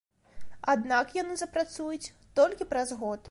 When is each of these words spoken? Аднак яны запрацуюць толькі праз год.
Аднак 0.73 1.13
яны 1.17 1.37
запрацуюць 1.43 2.11
толькі 2.39 2.69
праз 2.75 2.89
год. 3.03 3.19